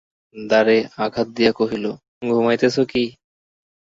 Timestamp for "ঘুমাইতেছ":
2.29-2.75